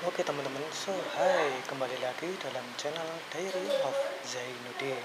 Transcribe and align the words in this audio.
Oke 0.00 0.24
teman-teman, 0.24 0.64
so 0.72 0.96
hai 1.12 1.60
kembali 1.68 2.00
lagi 2.00 2.32
dalam 2.40 2.64
channel 2.80 3.04
Diary 3.28 3.68
of 3.84 3.92
Zainuddin. 4.24 4.96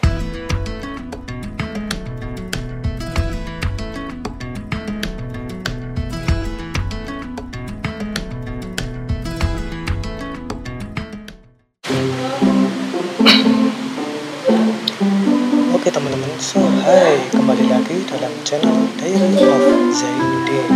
Oke 15.76 15.92
teman-teman, 15.92 16.32
so 16.40 16.64
hai 16.88 17.20
kembali 17.36 17.68
lagi 17.68 18.00
dalam 18.08 18.32
channel 18.48 18.88
Diary 18.96 19.44
of 19.44 19.64
Zainuddin. 19.92 20.72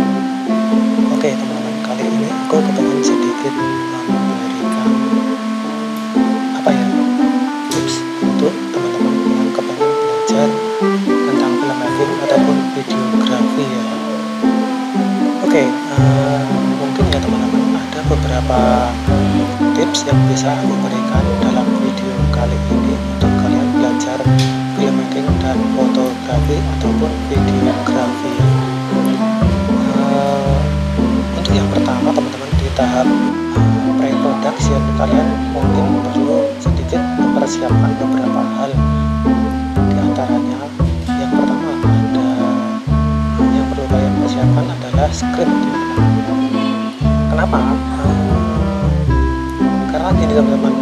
Oke 1.08 1.32
teman-teman, 1.32 1.74
kali 1.88 2.04
ini 2.04 2.28
aku 2.28 2.60
kepengen 2.68 2.89
yang 20.06 20.16
bisa 20.32 20.48
aku 20.56 20.72
berikan 20.80 21.24
dalam 21.44 21.66
video 21.76 22.14
kali 22.32 22.56
ini 22.72 22.96
untuk 22.96 23.32
kalian 23.36 23.68
belajar 23.76 24.18
filmmaking 24.80 25.28
dan 25.44 25.58
fotografi 25.76 26.56
ataupun 26.56 27.12
videografi. 27.28 28.32
Eh, 29.76 30.56
untuk 31.36 31.52
yang 31.52 31.68
pertama 31.68 32.16
teman-teman 32.16 32.50
di 32.56 32.68
tahap 32.72 33.04
eh, 33.04 33.92
pre-production 34.00 34.80
kalian 34.96 35.28
mungkin 35.52 35.86
perlu 36.08 36.48
sedikit 36.64 37.02
mempersiapkan 37.20 37.92
beberapa 38.00 38.40
hal. 38.56 38.70
Di 39.84 39.96
antaranya 40.00 40.60
yang 41.12 41.32
pertama 41.34 41.76
ada 41.76 42.28
yang 43.52 43.66
perlu 43.68 43.84
kalian 43.84 44.14
persiapkan 44.24 44.64
adalah 44.64 45.08
script. 45.12 45.60
Kenapa 47.30 47.58
karena 50.40 50.79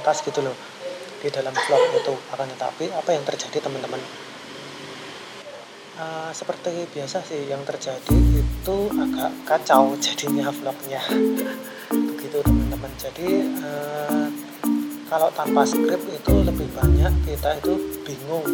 spontanitas 0.00 0.24
gitu 0.24 0.40
loh 0.40 0.56
di 1.20 1.28
dalam 1.28 1.52
vlog 1.52 1.82
itu. 1.92 2.14
Akan 2.32 2.48
tetapi 2.56 2.88
apa 2.96 3.10
yang 3.12 3.24
terjadi 3.28 3.60
teman-teman? 3.60 4.00
Eh, 6.00 6.30
seperti 6.32 6.88
biasa 6.88 7.20
sih 7.20 7.44
yang 7.44 7.60
terjadi 7.68 8.16
itu 8.16 8.76
agak 8.96 9.30
kacau 9.44 9.92
jadinya 10.00 10.48
vlognya. 10.48 11.04
Begitu 11.92 12.40
teman-teman. 12.40 12.90
Jadi 12.96 13.28
eh, 13.44 14.26
kalau 15.12 15.28
tanpa 15.36 15.68
skrip 15.68 16.00
itu 16.08 16.34
lebih 16.40 16.72
banyak 16.72 17.12
kita 17.28 17.60
itu 17.60 18.00
bingung. 18.08 18.48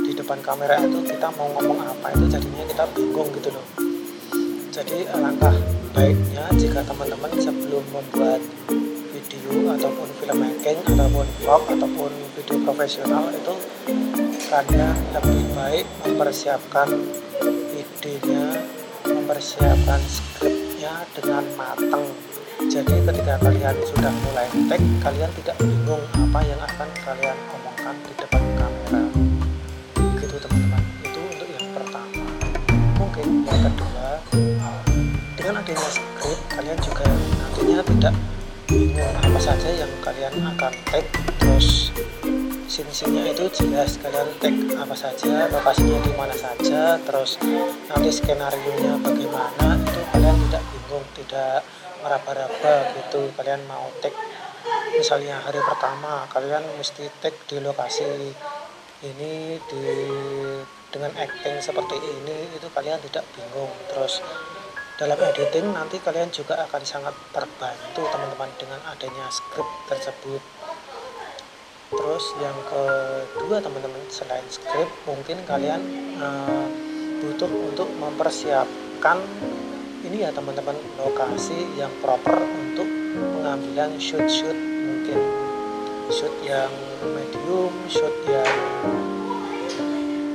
Di 0.00 0.16
depan 0.16 0.40
kamera 0.40 0.80
itu 0.80 1.04
kita 1.04 1.28
mau 1.36 1.52
ngomong 1.60 1.84
apa 1.84 2.16
itu 2.16 2.24
jadinya 2.32 2.64
kita 2.64 2.84
bingung 2.96 3.28
gitu 3.36 3.52
loh. 3.52 3.66
Jadi 4.72 5.08
alangkah 5.12 5.56
baiknya 5.92 6.44
jika 6.56 6.84
teman-teman 6.84 7.32
sebelum 7.40 7.84
membuat 7.92 8.40
video 9.46 9.78
ataupun 9.78 10.08
filmmaking 10.18 10.78
ataupun 10.90 11.26
vlog 11.42 11.62
ataupun 11.70 12.10
video 12.34 12.56
profesional 12.66 13.24
itu 13.30 13.54
kalian 14.50 14.96
lebih 15.14 15.42
baik 15.54 15.86
mempersiapkan 16.02 16.88
idenya 17.78 18.58
mempersiapkan 19.06 20.00
skripnya 20.02 21.06
dengan 21.14 21.44
matang 21.54 22.10
jadi 22.66 22.94
ketika 23.06 23.34
kalian 23.38 23.76
sudah 23.86 24.12
mulai 24.26 24.48
tag 24.66 24.82
kalian 24.98 25.30
tidak 25.38 25.56
bingung 25.62 26.02
apa 26.10 26.40
yang 26.42 26.60
akan 26.66 26.88
kalian 27.04 27.36
omongkan 27.52 27.94
di 28.00 28.12
depan 28.16 28.42
kamera. 28.56 29.02
Gitu 30.16 30.36
teman-teman. 30.40 30.82
Itu 31.04 31.20
untuk 31.20 31.48
yang 31.52 31.68
pertama. 31.76 32.24
Mungkin 32.96 33.26
yang 33.44 33.60
kedua 33.70 34.08
dengan 35.36 35.54
adanya 35.60 35.88
skrip 35.92 36.40
kalian 36.48 36.78
juga 36.80 37.04
nantinya 37.04 37.80
tidak 37.84 38.14
apa 39.04 39.40
saja 39.40 39.68
yang 39.68 39.92
kalian 40.00 40.32
akan 40.56 40.72
tag? 40.88 41.04
Terus 41.36 41.92
scene-scene-nya 42.66 43.36
itu 43.36 43.44
jelas 43.52 44.00
kalian 44.00 44.28
tag 44.40 44.56
apa 44.76 44.96
saja 44.96 45.48
lokasinya 45.52 45.98
di 46.02 46.12
mana 46.18 46.34
saja 46.34 46.98
terus 46.98 47.38
nanti 47.88 48.10
skenario 48.10 48.72
nya 48.82 48.98
bagaimana 49.00 49.78
itu 49.80 50.00
kalian 50.12 50.36
tidak 50.48 50.62
bingung 50.72 51.04
tidak 51.14 51.60
meraba-raba 52.02 52.74
gitu. 53.00 53.30
Kalian 53.36 53.62
mau 53.68 53.86
tag 54.00 54.12
misalnya 54.96 55.40
hari 55.44 55.60
pertama 55.60 56.24
kalian 56.32 56.64
mesti 56.80 57.06
tag 57.20 57.36
di 57.46 57.60
lokasi 57.60 58.32
ini 59.04 59.60
di 59.60 59.84
dengan 60.88 61.12
acting 61.20 61.60
seperti 61.60 61.96
ini 62.00 62.48
itu 62.56 62.66
kalian 62.72 62.98
tidak 63.04 63.24
bingung. 63.36 63.72
Terus 63.92 64.24
dalam 64.96 65.20
editing 65.20 65.76
nanti 65.76 66.00
kalian 66.00 66.32
juga 66.32 66.56
akan 66.64 66.80
sangat 66.80 67.12
terbantu 67.28 68.00
teman-teman 68.08 68.48
dengan 68.56 68.80
adanya 68.88 69.28
skrip 69.28 69.68
tersebut. 69.92 70.40
Terus 71.92 72.24
yang 72.40 72.56
kedua 72.64 73.60
teman-teman 73.60 74.00
selain 74.08 74.48
skrip 74.48 74.88
mungkin 75.04 75.44
kalian 75.44 75.84
uh, 76.16 76.64
butuh 77.20 77.48
untuk 77.48 77.92
mempersiapkan 78.00 79.20
ini 80.00 80.24
ya 80.24 80.32
teman-teman 80.32 80.80
lokasi 80.96 81.76
yang 81.76 81.92
proper 82.00 82.40
untuk 82.40 82.88
pengambilan 83.36 84.00
shoot-shoot. 84.00 84.56
Mungkin 84.56 85.20
shoot 86.08 86.32
yang 86.40 86.72
medium 87.04 87.72
shoot 87.92 88.16
yang 88.24 88.48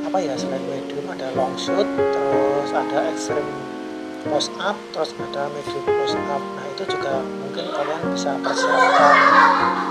apa 0.06 0.18
ya 0.22 0.38
selain 0.38 0.62
medium 0.70 1.10
ada 1.10 1.34
long 1.34 1.58
shoot 1.58 1.88
terus 1.98 2.72
ada 2.78 3.10
extreme 3.10 3.81
close 4.26 4.50
up 4.62 4.78
terus 4.94 5.12
ada 5.18 5.50
medium 5.54 5.84
close 5.86 6.18
up 6.30 6.44
nah 6.56 6.66
itu 6.72 6.84
juga 6.98 7.22
mungkin 7.22 7.66
kalian 7.74 8.02
bisa 8.14 8.32
persiapkan. 8.40 9.16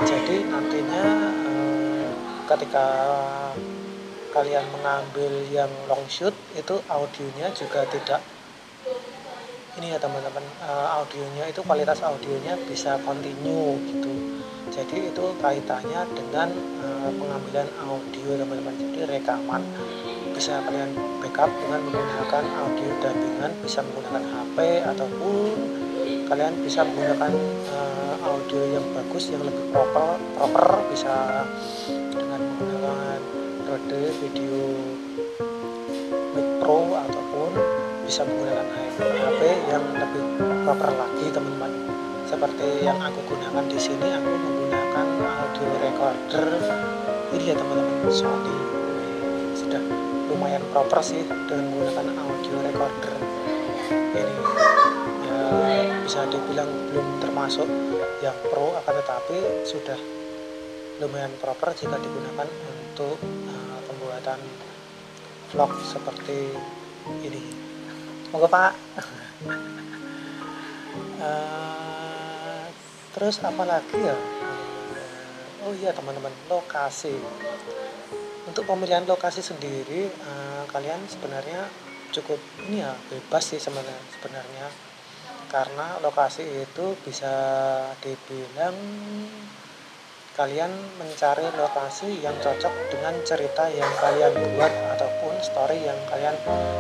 Jadi 0.07 0.49
nantinya 0.49 1.05
eh, 1.45 2.11
ketika 2.49 2.87
kalian 4.31 4.65
mengambil 4.73 5.33
yang 5.51 5.71
long 5.91 6.07
shoot 6.07 6.33
itu 6.55 6.79
audionya 6.87 7.51
juga 7.53 7.83
tidak 7.91 8.23
ini 9.79 9.95
ya 9.95 9.99
teman-teman 10.03 10.43
eh, 10.43 10.89
audionya 10.99 11.45
itu 11.47 11.61
kualitas 11.63 12.01
audionya 12.03 12.59
bisa 12.67 12.99
continue 13.05 13.79
gitu. 13.87 14.13
Jadi 14.71 15.11
itu 15.11 15.25
kaitannya 15.43 16.01
dengan 16.17 16.49
eh, 16.81 17.11
pengambilan 17.15 17.69
audio 17.87 18.31
teman-teman. 18.41 18.75
Jadi 18.79 18.99
rekaman 19.05 19.63
bisa 20.41 20.57
kalian 20.65 20.97
backup 21.21 21.53
dengan 21.53 21.85
menggunakan 21.85 22.45
audio 22.65 22.89
dubbingan 23.05 23.53
bisa 23.61 23.85
menggunakan 23.85 24.25
HP 24.25 24.57
ataupun 24.89 25.53
kalian 26.33 26.57
bisa 26.65 26.81
menggunakan 26.81 27.29
uh, 27.69 28.17
audio 28.25 28.61
yang 28.73 28.87
bagus 28.97 29.29
yang 29.29 29.45
lebih 29.45 29.69
proper 29.69 30.17
proper 30.41 30.81
bisa 30.89 31.45
dengan 31.93 32.41
menggunakan 32.41 33.21
Rode 33.69 34.01
video 34.17 34.57
mic 36.33 36.49
pro 36.57 36.89
ataupun 36.89 37.51
bisa 38.09 38.25
menggunakan 38.25 38.65
HP 38.97 39.41
yang 39.69 39.85
lebih 39.93 40.25
proper 40.65 40.89
lagi 40.89 41.27
teman-teman. 41.37 41.73
Seperti 42.25 42.89
yang 42.89 42.97
aku 42.97 43.21
gunakan 43.29 43.69
di 43.69 43.77
sini 43.77 44.09
aku 44.09 44.31
menggunakan 44.33 45.07
audio 45.21 45.69
recorder. 45.85 46.49
Ini 47.29 47.45
ya 47.45 47.55
teman-teman 47.61 48.09
Sony 48.09 48.70
lumayan 50.41 50.65
proper 50.73 51.05
sih 51.05 51.21
dengan 51.21 51.69
menggunakan 51.69 52.17
audio 52.17 52.57
recorder. 52.65 53.13
Ini 53.93 54.37
ya 55.29 56.01
bisa 56.01 56.25
dibilang 56.33 56.65
belum 56.89 57.21
termasuk 57.21 57.69
yang 58.25 58.33
pro 58.49 58.73
akan 58.73 58.95
tetapi 59.05 59.37
sudah 59.69 60.01
lumayan 60.97 61.29
proper 61.45 61.77
jika 61.77 62.01
digunakan 62.01 62.49
untuk 62.73 63.21
uh, 63.21 63.79
pembuatan 63.85 64.41
vlog 65.53 65.77
seperti 65.85 66.57
ini. 67.21 67.45
Monggo 68.33 68.49
pak. 68.49 68.73
Uh, 71.21 72.65
terus 73.13 73.45
apalagi 73.45 74.09
ya? 74.09 74.17
Oh 75.69 75.77
iya 75.77 75.93
teman-teman 75.93 76.33
lokasi 76.49 77.13
untuk 78.49 78.65
pemilihan 78.65 79.05
lokasi 79.05 79.45
sendiri 79.45 80.09
uh, 80.09 80.65
kalian 80.73 81.01
sebenarnya 81.11 81.69
cukup 82.11 82.39
ini 82.67 82.83
ya 82.83 82.93
bebas 83.09 83.45
sih 83.55 83.61
sebenarnya 83.61 84.05
sebenarnya. 84.17 84.67
Karena 85.51 85.99
lokasi 85.99 86.47
itu 86.47 86.95
bisa 87.03 87.35
dibilang 87.99 88.77
kalian 90.39 90.71
mencari 90.95 91.43
lokasi 91.59 92.23
yang 92.23 92.33
cocok 92.39 92.71
dengan 92.89 93.13
cerita 93.27 93.67
yang 93.67 93.91
kalian 93.99 94.31
buat 94.55 94.73
ataupun 94.97 95.37
story 95.43 95.85
yang 95.85 95.99
kalian 96.07 96.33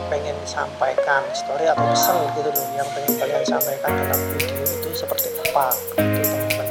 pengen 0.07 0.39
sampaikan. 0.47 1.27
Story 1.35 1.67
atau 1.67 1.83
pesan 1.91 2.31
gitu 2.39 2.49
loh 2.49 2.69
yang 2.79 2.89
pengen 2.95 3.15
kalian 3.19 3.43
sampaikan 3.43 3.91
dalam 3.91 4.21
video 4.39 4.65
itu 4.65 4.91
seperti 4.95 5.29
apa 5.51 5.67
gitu 5.99 6.31
teman-teman. 6.31 6.69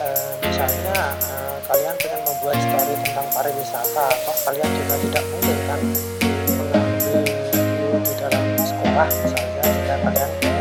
E, 0.00 0.06
misalnya 0.40 0.98
e, 1.20 1.43
kalian 1.64 1.96
pengen 1.96 2.20
membuat 2.28 2.60
story 2.60 2.94
tentang 3.08 3.26
pariwisata 3.32 4.04
atau 4.12 4.34
kalian 4.44 4.68
juga 4.68 4.94
tidak 5.00 5.24
mungkin 5.32 5.58
kan 5.64 5.80
mengambil 6.60 7.16
di 8.04 8.12
dalam 8.20 8.44
sekolah 8.60 9.06
misalnya 9.08 9.64
jika 9.64 9.94
kalian 10.04 10.53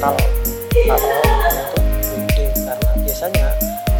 total 0.00 0.16
kalau 0.88 1.12
untuk 1.60 1.84
wedding 2.08 2.52
karena 2.64 2.90
biasanya 3.04 3.46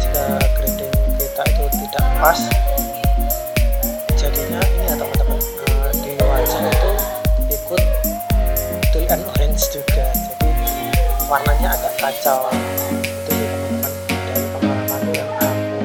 jika 0.01 0.25
grading 0.57 0.93
kita 1.13 1.43
itu 1.45 1.65
tidak 1.77 2.05
pas 2.17 2.39
jadinya 4.17 4.59
ini 4.65 4.89
ya 4.89 4.97
teman-teman 4.97 5.37
uh, 5.37 5.93
di 6.01 6.17
wajah 6.17 6.61
itu 6.73 6.91
ikut 7.53 7.83
terik 8.89 9.13
orange 9.13 9.63
juga. 9.69 10.09
Warnanya 11.29 11.77
agak 11.77 11.93
kacau. 12.01 12.49
Itu 12.49 13.31
ya 13.37 13.53
teman-teman 13.53 13.93
dari 14.25 14.45
pengalaman 14.57 15.01
yang 15.13 15.29
aku 15.37 15.79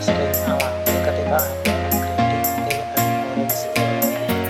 sering 0.00 0.32
alami 0.48 0.96
ketika 1.04 1.38
aku 1.44 1.72
mengkritik 1.92 2.80
orange 2.88 3.58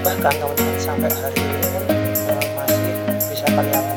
bahkan 0.06 0.34
teman-teman 0.38 0.78
sampai 0.78 1.10
hari 1.10 1.42
ini 1.42 1.66
pun 1.74 1.84
uh, 2.30 2.44
masih 2.54 2.94
bisa 3.34 3.50
kalian 3.50 3.95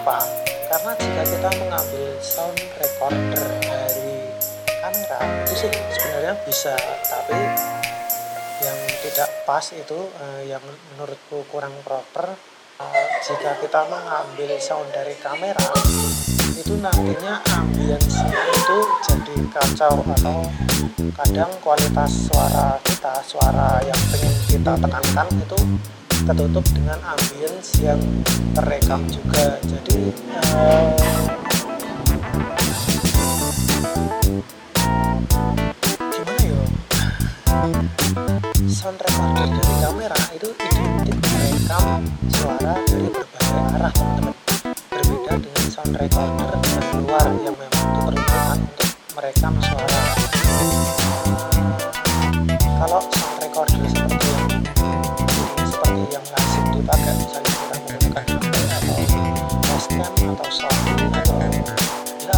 karena 0.00 0.16
apa 0.16 0.18
karena 0.70 0.92
jika 0.96 1.22
kita 1.28 1.50
mengambil 1.60 2.08
sound 2.24 2.56
recorder 2.80 3.48
dari 3.60 4.12
kamera 4.80 5.18
itu 5.44 5.54
sih 5.66 5.72
sebenarnya 5.92 6.34
bisa. 6.46 6.74
Tapi 7.04 7.36
yang 8.64 8.78
tidak 9.04 9.28
pas 9.44 9.64
itu 9.76 9.98
uh, 10.20 10.42
yang 10.46 10.62
menurutku 10.94 11.44
kurang 11.52 11.72
proper 11.84 12.32
uh, 12.80 13.06
jika 13.24 13.60
kita 13.60 13.80
mengambil 13.92 14.56
sound 14.56 14.88
dari 14.92 15.16
kamera 15.20 15.68
itu 16.56 16.76
nantinya 16.76 17.40
ambience 17.56 18.20
itu 18.28 18.78
jadi 19.04 19.36
kacau 19.52 20.04
atau 20.16 20.44
kadang 21.24 21.52
kualitas 21.64 22.28
suara 22.28 22.76
kita 22.84 23.20
suara 23.24 23.80
yang 23.80 24.00
pengen 24.12 24.34
kita 24.48 24.72
tekankan 24.76 25.28
itu 25.40 25.58
ketutup 26.24 26.64
dengan 26.72 26.98
ambience 27.04 27.80
yang 27.80 28.00
terekam 28.56 29.04
juga. 29.08 29.56
Jadi 29.64 30.12
uh, 30.54 31.09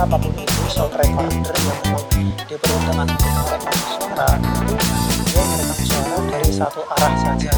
apa 0.03 0.19
pun 0.19 0.35
itu 0.35 0.63
sound 0.67 0.91
recorder 0.99 1.55
yang 1.63 1.79
diperuntukkan 2.51 3.07
untuk 3.07 3.33
merekam 3.39 3.79
suara. 3.87 4.29
Itu 4.35 4.75
dia 5.31 5.43
merekam 5.47 5.79
suara 5.87 6.17
dari 6.27 6.51
satu 6.51 6.81
arah 6.91 7.15
saja. 7.23 7.53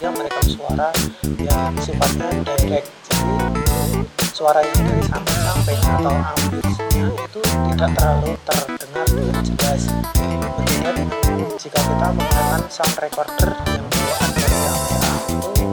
Dia 0.00 0.08
merekam 0.08 0.46
suara 0.48 0.88
yang 1.36 1.76
sifatnya 1.84 2.40
direct. 2.40 2.88
Jadi 2.88 4.00
suara 4.32 4.64
yang 4.64 4.80
dari 4.80 5.02
samping-samping 5.04 5.80
atau 5.84 6.14
ambience 6.16 6.80
itu 6.88 7.40
tidak 7.44 7.90
terlalu 8.00 8.32
terdengar 8.48 9.06
dengan 9.12 9.36
jelas. 9.44 9.82
Berbeda 10.16 10.90
jika 11.60 11.80
kita 11.84 12.06
menggunakan 12.16 12.62
sound 12.72 12.96
recorder 12.96 13.52
yang 13.68 13.84
bawaan 13.92 14.30
dari 14.32 14.56
kamera 14.56 15.12
itu 15.28 15.66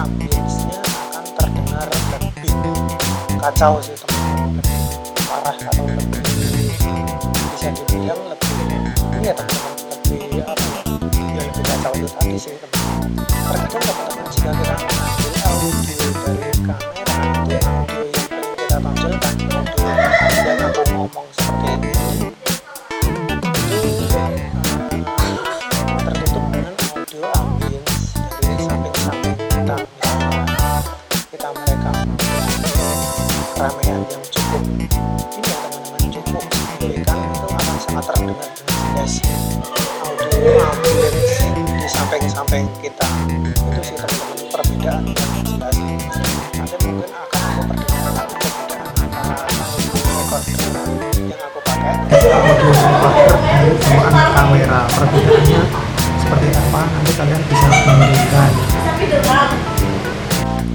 ambience-nya 0.00 0.80
akan 0.80 1.24
terdengar 1.36 1.86
lebih 1.92 2.52
kacau 3.36 3.76
sih 3.84 3.96
teman-teman 4.00 4.81
atau 5.66 5.84
lebih 5.86 6.22
bisa 7.54 7.68
dibilang 7.70 8.20
lebih 8.26 8.52
ini 8.66 9.30
ya 9.30 9.34
teman-teman 9.36 9.71
sangat 37.92 38.08
terdengar 38.08 38.48
jelas 38.56 39.12
audio 40.00 41.08
di 41.12 41.88
samping-samping 41.92 42.64
kita. 42.80 43.04
Itu 43.52 43.80
sih 43.84 43.96
teman-teman 44.00 44.48
perbedaan 44.48 45.02
yang 45.12 45.44
jelas. 45.44 45.76
Nanti 46.56 46.76
mungkin 46.88 47.12
akan 47.12 47.40
aku 47.44 47.60
perdengarkan 47.68 48.26
perbedaan 48.32 48.96
antara 48.96 49.44
recorder 50.08 50.56
yang 51.20 51.36
aku 51.36 51.60
pakai. 51.68 51.92
Audio 52.16 52.72
recorder 53.60 54.28
kamera 54.40 54.80
perbedaannya 54.88 55.62
seperti 56.16 56.46
apa? 56.48 56.80
Nanti 56.88 57.12
kalian 57.12 57.42
bisa 57.44 57.66
membandingkan 57.68 58.52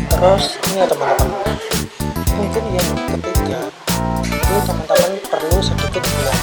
terus 0.05 0.45
ini 0.69 0.75
ya 0.77 0.85
teman-teman. 0.85 1.49
Mungkin 2.37 2.63
yang 2.77 2.89
ketiga 3.17 3.73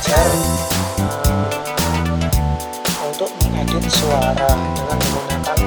belajar 0.04 0.28
untuk 3.08 3.30
mengedit 3.40 3.84
suara 3.88 4.52
dengan 4.52 4.98
menggunakan 5.00 5.58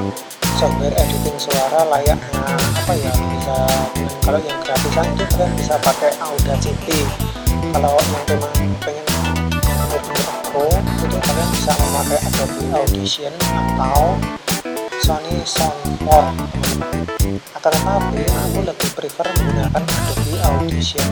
software 0.62 0.94
editing 0.94 1.38
suara 1.42 1.82
layaknya 1.90 2.46
apa 2.86 2.94
ya 3.02 3.12
bisa 3.18 3.58
kalau 4.22 4.38
yang 4.46 4.60
gratisan 4.62 5.10
itu 5.18 5.26
kalian 5.34 5.52
bisa 5.58 5.76
pakai 5.82 6.12
Audacity. 6.22 7.00
Kalau 7.74 7.98
yang 7.98 8.24
memang 8.30 8.54
pengen 8.86 9.06
benar 9.90 9.90
pro 10.54 10.70
itu 10.70 11.18
kalian 11.18 11.50
bisa 11.58 11.72
memakai 11.74 12.20
Adobe 12.22 12.64
Audition 12.78 13.34
atau 13.42 14.22
Sony 15.02 15.42
Soundboard 15.50 16.30
akan 17.58 17.74
tetapi 17.74 18.22
aku 18.22 18.60
lebih 18.62 18.90
prefer 18.94 19.26
menggunakan 19.34 19.82
Adobe 19.82 20.34
Audition. 20.46 21.10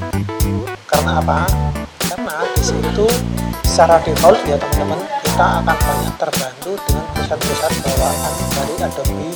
Karena 0.86 1.25
apa? 1.25 1.50
Karena 2.25 2.41
di 2.58 2.63
situ 2.65 3.05
secara 3.62 4.01
default 4.01 4.41
ya 4.50 4.58
teman-teman 4.58 4.98
kita 5.22 5.62
akan 5.62 5.77
banyak 5.77 6.15
terbantu 6.17 6.72
dengan 6.89 7.05
preset-preset 7.13 7.74
bawaan 7.86 8.34
dari 8.50 8.75
Adobe 8.82 9.29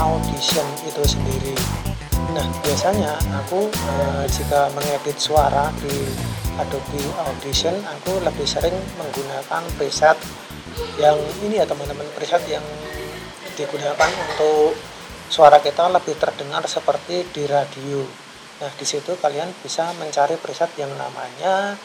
Audition 0.00 0.66
itu 0.88 1.02
sendiri 1.04 1.52
nah 2.32 2.48
biasanya 2.64 3.12
aku 3.44 3.68
eh, 3.68 4.24
jika 4.24 4.72
mengedit 4.72 5.20
suara 5.20 5.68
di 5.84 6.08
Adobe 6.56 7.04
Audition 7.28 7.76
aku 7.84 8.24
lebih 8.24 8.48
sering 8.48 8.72
menggunakan 8.96 9.68
preset 9.76 10.16
yang 10.96 11.20
ini 11.44 11.60
ya 11.60 11.68
teman-teman 11.68 12.08
preset 12.16 12.40
yang 12.48 12.64
digunakan 13.52 14.08
untuk 14.32 14.72
suara 15.28 15.60
kita 15.60 15.92
lebih 15.92 16.16
terdengar 16.16 16.64
seperti 16.64 17.26
di 17.36 17.44
radio. 17.44 18.00
Nah, 18.58 18.70
di 18.74 18.86
situ 18.86 19.14
kalian 19.18 19.50
bisa 19.62 19.90
mencari 19.98 20.34
preset 20.34 20.70
yang 20.78 20.90
namanya 20.98 21.78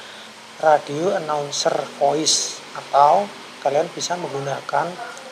radio 0.62 1.18
announcer 1.18 1.74
voice 1.98 2.62
atau 2.78 3.26
kalian 3.66 3.88
bisa 3.96 4.14
menggunakan 4.20 4.86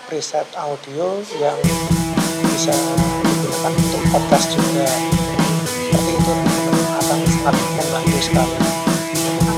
preset 0.10 0.48
audio 0.58 1.22
yang 1.38 1.58
bisa 2.42 2.74
digunakan 3.22 3.74
untuk 3.75 4.01
podcast 4.10 4.48
juga. 4.56 4.88
Seperti 5.68 6.12
itu 6.16 6.34
akan 6.98 7.20
sangat 7.28 7.56
membantu 7.78 8.18
sekali. 8.24 8.58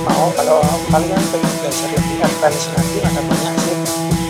Mau 0.03 0.27
kalau 0.35 0.59
kalian 0.91 1.21
ingin 1.21 1.53
belajar 1.63 1.89
lebih 1.95 2.17
advance 2.21 2.67
lagi 2.75 2.97
ada 3.01 3.21
banyak 3.23 3.55
sih 3.63 3.77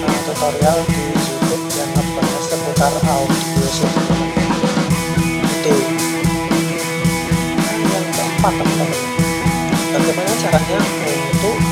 uh, 0.06 0.20
tutorial 0.30 0.78
di 0.86 1.02
YouTube 1.18 1.66
yang 1.74 1.90
membahas 1.98 2.44
seputar 2.46 2.94
audio 3.10 3.66
sih 3.74 3.90
itu 5.44 5.76
yang 7.90 8.06
keempat 8.14 8.54
teman-teman 8.54 9.13
bagaimana 9.94 10.32
caranya 10.42 10.78
untuk 10.82 11.63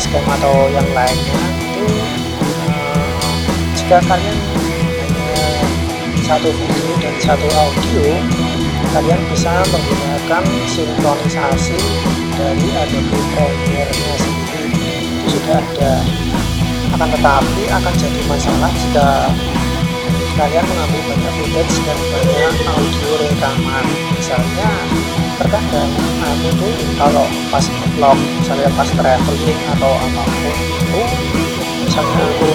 Basecamp 0.00 0.32
atau 0.32 0.64
yang 0.72 0.88
lainnya 0.96 1.44
itu 1.60 1.84
uh, 2.72 3.20
jika 3.76 4.00
kalian 4.08 4.32
hanya 4.32 5.44
satu 6.24 6.48
video 6.56 6.88
dan 7.04 7.12
satu 7.20 7.44
audio 7.52 8.08
kalian 8.96 9.20
bisa 9.28 9.60
menggunakan 9.68 10.40
sinkronisasi 10.72 11.76
dari 12.32 12.66
Adobe 12.80 13.18
Premiere-nya 13.36 14.14
sendiri. 14.16 14.72
Itu 15.20 15.36
sudah 15.36 15.60
ada. 15.60 15.92
Akan 16.96 17.08
tetapi 17.12 17.62
akan 17.68 17.92
jadi 18.00 18.20
masalah 18.24 18.72
jika 18.72 19.08
kalian 20.40 20.64
mengambil 20.64 21.12
banyak 21.12 21.32
footage 21.44 21.76
dan 21.84 21.98
banyak 22.08 22.54
audio 22.72 23.10
rekaman. 23.20 23.84
Misalnya 24.16 24.70
terkadang 25.40 25.88
aku 26.20 26.48
tuh 26.60 26.72
kalau 27.00 27.24
pas 27.48 27.64
vlog 27.96 28.18
misalnya 28.36 28.68
pas 28.76 28.88
traveling 28.92 29.60
atau 29.72 29.92
apa 29.96 30.22
pun 30.28 30.52
itu 30.52 31.00
misalnya 31.80 32.24
aku 32.28 32.50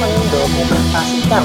mendokumentasikan. 0.00 1.44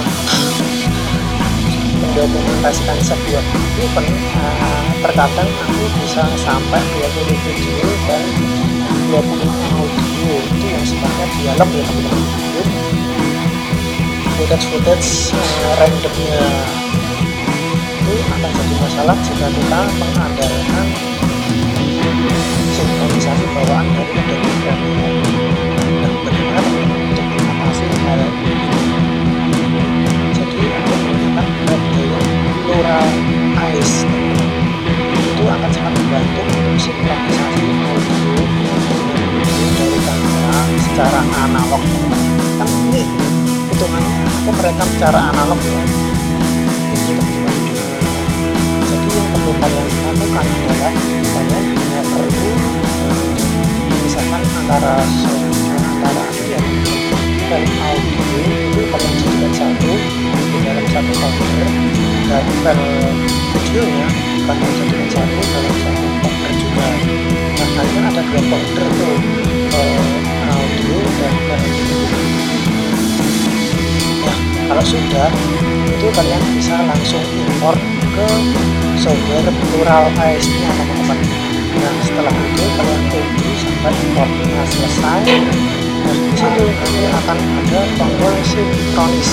Mendokumentasikan 2.00 2.98
sebuah 3.04 3.44
event 3.80 4.10
uh, 4.40 4.84
terkadang 5.04 5.50
aku 5.52 5.84
bisa 6.00 6.24
sampai 6.40 6.80
20 6.80 7.44
video 7.44 7.88
dan 8.08 8.24
20 9.12 9.20
audio. 9.52 10.36
Itu 10.48 10.66
yang 10.68 10.86
sifatnya 10.88 11.26
dialog 11.36 11.70
ya 11.76 11.84
teman-teman. 11.84 12.28
Footage-footage 14.40 15.36
uh, 15.36 15.74
randomnya 15.80 16.44
itu 18.04 18.20
akan 18.28 18.52
jadi 18.52 18.76
masalah 18.84 19.16
jika 19.24 19.48
kita 19.48 19.80
mengandalkan 19.96 20.88
sinkronisasi 22.76 23.46
bawaan 23.56 23.88
dari 23.96 24.12
Adobe 24.20 24.36
Premiere. 24.44 24.76
Nah, 26.04 26.12
bagaimana 26.28 26.70
untuk 26.84 27.24
mengatasi 27.32 27.86
hal 28.04 28.20
ini? 28.28 28.56
Jadi, 30.36 30.60
aku 30.68 30.94
menggunakan 31.00 31.48
metode 31.48 32.04
Plural 32.68 33.08
Eyes 33.72 33.94
itu 35.24 35.44
akan 35.48 35.72
sangat 35.72 35.94
membantu 35.96 36.42
untuk 36.44 36.76
sinkronisasi 36.84 37.64
audio 37.88 38.32
dari 39.80 40.00
kamera 40.04 40.60
secara 40.92 41.22
analog. 41.48 41.84
Kan 42.60 42.68
ini 42.68 43.04
hitungannya 43.72 44.18
aku 44.28 44.50
merekam 44.60 44.88
secara 44.92 45.20
analog 45.32 45.60
ya. 45.64 46.03
Videonya 63.74 64.06
kalian 64.46 64.70
jadikan 64.77 65.10
satu 65.10 65.42
dalam 65.50 65.75
satu. 65.82 66.06
Folder 66.22 66.53
juga. 66.62 66.88
Nah 67.58 68.06
ada 68.06 68.22
dua 68.22 68.42
folder 68.53 68.89
tuh. 69.01 69.18
Audio 70.46 70.98
dan 71.18 71.34
video. 71.42 71.98
Nah 74.22 74.38
kalau 74.70 74.84
sudah 74.86 75.30
itu 75.89 76.08
kalian 76.13 76.44
bisa 76.53 76.86
langsung 76.86 77.25
import 77.34 77.82
ke 77.98 78.27
software 79.01 79.50
plural 79.50 80.06
AS 80.22 80.46
nya 80.53 80.70
teman-teman 80.77 81.18
nah 81.74 81.94
setelah 82.06 82.30
itu 82.30 82.65
kalian 82.77 83.01
tunggu 83.10 83.50
sampai 83.58 83.94
importnya 84.06 84.62
selesai. 84.70 85.22
Dan 85.25 86.18
di 86.30 86.36
situ 86.38 86.62
nanti 86.62 87.01
akan 87.10 87.38
ada 87.42 87.82
tombol 87.98 88.34
sinkronis 88.46 89.30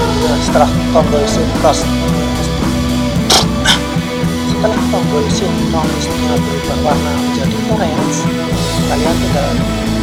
nah, 0.00 0.38
setelah 0.40 0.70
tombol 0.96 1.22
sinkronis 1.28 1.99
setelah 4.60 4.76
tombol 4.92 5.24
sinkronisnya 5.32 6.36
berubah 6.36 6.92
warna 6.92 7.12
menjadi 7.16 7.56
orange 7.72 8.28
kalian 8.92 9.16
tinggal 9.16 9.48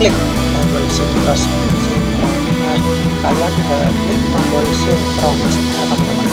klik 0.02 0.16
tombol 0.50 0.86
sinkronis 0.90 1.46
nah, 1.46 2.78
kalian 3.22 3.52
tinggal 3.54 3.82
klik 3.86 4.22
tombol 4.34 4.66
sinkronis 4.74 5.56
teman-teman 5.62 6.30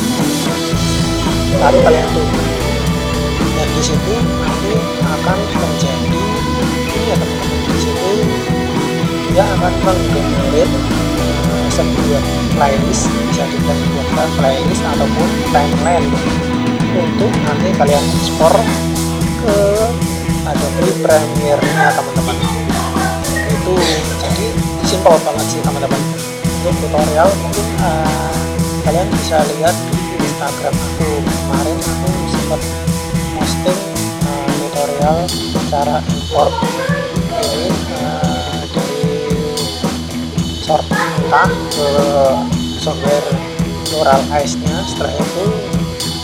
lalu 1.61 1.79
kalian 1.85 2.09
tunggu. 2.17 2.41
Dan 3.61 3.69
di 3.77 3.83
situ 3.85 4.15
nanti 4.17 4.73
akan 5.05 5.39
menjadi 5.45 6.25
ini 6.97 7.05
ya 7.05 7.17
teman-teman 7.21 7.61
di 7.61 7.77
situ 7.77 8.11
dia 9.37 9.45
akan 9.53 9.73
menggenerate 9.85 10.73
uh, 10.73 11.67
sebuah 11.77 12.25
playlist 12.57 13.05
bisa 13.29 13.45
dibuat 13.53 14.33
playlist 14.41 14.81
ataupun 14.81 15.29
timeline 15.53 16.09
untuk 16.95 17.33
nanti 17.43 17.69
kalian 17.75 18.05
ekspor 18.23 18.55
ke 19.43 19.57
Adobe 20.47 20.89
Premiere 21.03 21.65
nya 21.75 21.91
teman-teman. 21.95 22.37
Itu 23.51 23.75
jadi 24.23 24.47
simpel 24.87 25.15
banget 25.27 25.47
sih 25.51 25.61
teman-teman. 25.65 26.01
Untuk 26.65 26.75
tutorial 26.81 27.29
mungkin 27.45 27.67
uh, 27.83 28.35
kalian 28.87 29.09
bisa 29.19 29.43
lihat 29.57 29.75
di 29.75 30.17
Instagram 30.23 30.75
aku. 30.75 31.09
Kemarin 31.25 31.79
aku 31.79 32.11
sempat 32.33 32.61
posting 33.37 33.81
uh, 34.25 34.49
tutorial 34.61 35.19
cara 35.69 35.97
import 36.07 36.55
ini 37.43 37.69
uh, 38.01 38.63
dari 38.73 39.03
short 40.63 40.87
entah 40.89 41.51
ke 41.51 41.89
software 42.81 43.29
Neural 43.93 44.23
Eyes 44.33 44.57
nya 44.59 44.77
setelah 44.85 45.15
itu 45.15 45.45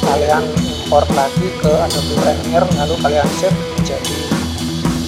kalian 0.01 0.45
import 0.91 1.07
lagi 1.15 1.47
ke 1.63 1.71
Adobe 1.71 2.19
Premiere 2.19 2.67
lalu 2.75 2.99
kalian 2.99 3.31
save 3.39 3.55
menjadi 3.79 4.19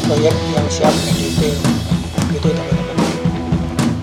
proyek 0.07 0.31
yang 0.55 0.67
siap 0.71 0.95
editing. 1.11 1.59
Gitu 2.31 2.55
teman-teman. 2.55 2.97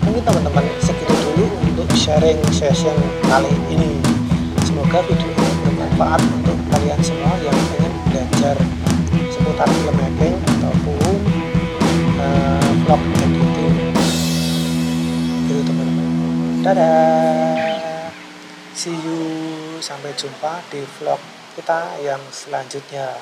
Mungkin 0.03 0.23
teman-teman 0.27 0.67
segitu 0.83 1.15
dulu 1.23 1.47
untuk 1.71 1.87
sharing 1.95 2.35
session 2.51 2.91
kali 3.31 3.47
ini. 3.71 3.95
Semoga 4.67 5.07
video 5.07 5.31
ini 5.31 5.51
bermanfaat 5.63 6.19
untuk 6.19 6.59
kalian 6.67 6.99
semua 6.99 7.31
yang 7.39 7.55
ingin 7.55 7.93
belajar 8.11 8.55
seputar 9.31 9.71
filmmaking 9.71 10.35
ataupun 10.35 11.15
uh, 12.19 12.71
vlog 12.83 13.01
editing. 13.23 13.75
Gitu 15.47 15.61
teman-teman. 15.63 16.07
Dadah! 16.59 17.55
See 18.75 18.99
you. 18.99 19.23
Sampai 19.79 20.11
jumpa 20.19 20.59
di 20.75 20.83
vlog 20.99 21.38
kita 21.59 21.99
yang 21.99 22.23
selanjutnya 22.31 23.19